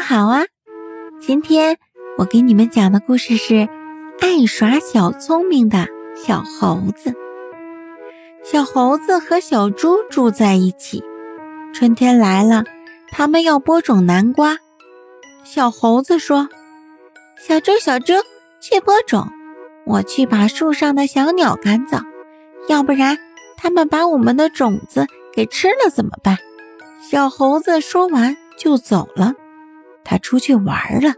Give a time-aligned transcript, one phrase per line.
[0.00, 0.44] 好啊！
[1.20, 1.76] 今天
[2.16, 3.68] 我给你们讲的故事是
[4.20, 7.14] 爱耍小聪明的小猴子。
[8.42, 11.04] 小猴子和小猪住在一起，
[11.74, 12.64] 春天来了，
[13.12, 14.58] 他们要播种南瓜。
[15.44, 16.48] 小猴子说
[17.38, 18.14] ：“小猪，小猪，
[18.60, 19.28] 去播种，
[19.84, 21.98] 我去把树上的小鸟赶走，
[22.68, 23.18] 要不然
[23.56, 26.38] 它们把我们的种子给吃了怎么办？”
[27.08, 29.34] 小猴子说完就走了。
[30.04, 31.14] 他出去玩了。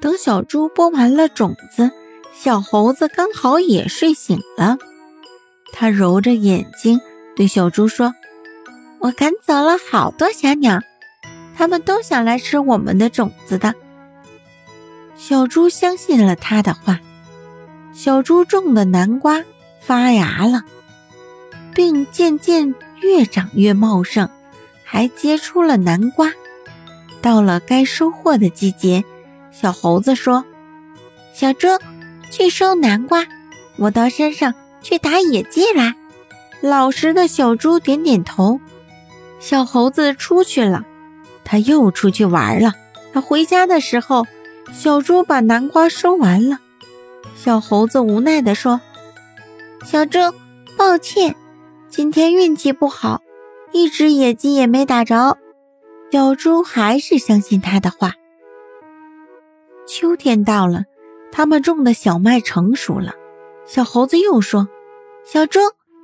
[0.00, 1.90] 等小猪播完了种子，
[2.32, 4.76] 小猴子刚好也睡醒了。
[5.72, 7.00] 他揉着眼睛
[7.36, 8.14] 对小猪说
[9.00, 10.80] ：“我赶走了好多小鸟，
[11.56, 13.74] 它们都想来吃我们的种子的。”
[15.16, 17.00] 小猪相信了他的话。
[17.94, 19.44] 小猪种的南瓜
[19.80, 20.64] 发芽了，
[21.74, 24.28] 并渐渐越长越茂盛，
[24.82, 26.32] 还结出了南瓜。
[27.22, 29.04] 到了该收获的季节，
[29.52, 30.44] 小猴子说
[31.32, 31.68] ：“小猪，
[32.30, 33.24] 去收南瓜，
[33.76, 35.94] 我到山上去打野鸡来。”
[36.60, 38.60] 老实的小猪点点头。
[39.40, 40.84] 小猴子出去了，
[41.44, 42.74] 他又出去玩了。
[43.12, 44.26] 他回家的时候，
[44.72, 46.58] 小猪把南瓜收完了。
[47.36, 48.80] 小猴子无奈地说
[49.84, 50.18] ：“小猪，
[50.76, 51.34] 抱歉，
[51.88, 53.20] 今天运气不好，
[53.72, 55.38] 一只野鸡也没打着。”
[56.12, 58.12] 小猪还是相信他的话。
[59.88, 60.84] 秋天到了，
[61.32, 63.14] 他们种的小麦成熟了。
[63.64, 64.68] 小猴子又说
[65.24, 65.58] ：“小猪，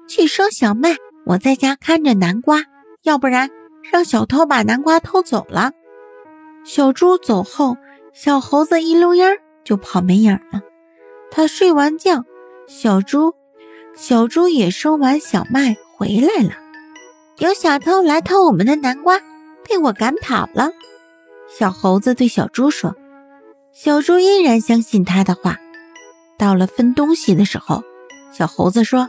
[0.08, 2.62] 去收小麦，我在家看着南瓜，
[3.02, 3.50] 要不然
[3.92, 5.72] 让小偷把南瓜偷走了。”
[6.64, 7.76] 小猪走后，
[8.14, 10.62] 小猴子一溜烟就跑没影了。
[11.30, 12.24] 他睡完觉，
[12.66, 13.34] 小猪，
[13.94, 16.54] 小猪也收完小麦回来了。
[17.36, 19.20] 有小偷来偷我们的南瓜。
[19.68, 20.70] 被我赶跑了，
[21.48, 22.96] 小猴子对小猪说
[23.72, 25.58] ：“小猪依然相信他的话。”
[26.38, 27.82] 到了分东西的时候，
[28.32, 29.08] 小猴子说：“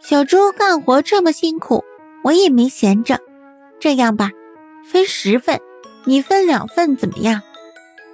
[0.00, 1.84] 小猪干活这么辛苦，
[2.24, 3.20] 我也没闲着。
[3.78, 4.30] 这样吧，
[4.90, 5.60] 分十份，
[6.04, 7.42] 你分两份，怎么样？”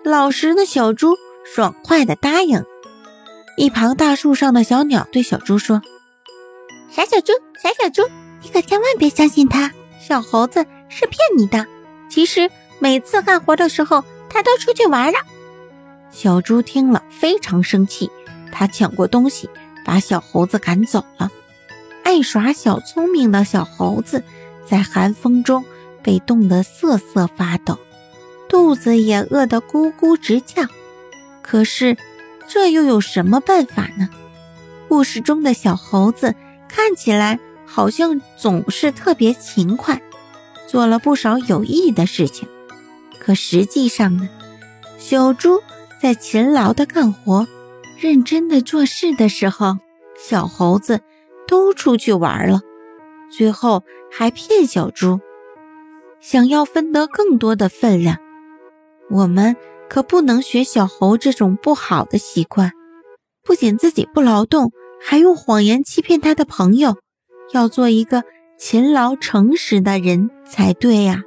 [0.04, 1.14] 老实的小猪
[1.44, 2.64] 爽快地答应。
[3.56, 5.81] 一旁大树上的小鸟对小猪说
[6.91, 7.32] ：“傻小猪，
[7.62, 8.02] 傻小猪，
[8.42, 10.64] 你可千万别相信他。”小猴子。
[10.88, 11.66] 是骗你的。
[12.08, 12.48] 其实
[12.78, 15.18] 每次干活的时候，他都出去玩了。
[16.12, 18.08] 小猪听了非常生气，
[18.52, 19.50] 他抢过东西，
[19.84, 21.30] 把小猴子赶走了。
[22.04, 24.22] 爱耍小聪明的小猴子，
[24.64, 25.64] 在寒风中
[26.04, 27.76] 被冻得瑟瑟发抖，
[28.48, 30.62] 肚子也饿得咕咕直叫。
[31.42, 31.96] 可是
[32.46, 34.08] 这又有什么办法呢？
[34.88, 36.32] 故事中的小猴子
[36.68, 40.00] 看起来好像总是特别勤快。
[40.66, 42.49] 做了不少有益的事情，
[43.21, 44.28] 可实际上呢，
[44.99, 45.62] 小猪
[46.03, 47.47] 在勤劳的干活、
[47.99, 49.76] 认真的做事的时候，
[50.19, 51.00] 小猴子
[51.47, 52.60] 都出去玩了，
[53.31, 55.21] 最后还骗小猪，
[56.21, 58.16] 想要分得更多的分量。
[59.09, 59.55] 我们
[59.88, 62.72] 可不能学小猴这种不好的习惯，
[63.44, 66.97] 不仅自己不劳动，还用谎言欺骗他的朋友，
[67.52, 68.22] 要做一个。
[68.58, 71.22] 勤劳诚实的人才对呀。